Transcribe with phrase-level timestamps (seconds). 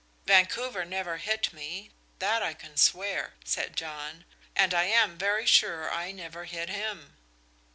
[0.25, 5.91] "Vancouver never hit me, that I can swear," said John, "and I am very sure
[5.93, 7.17] I never hit him."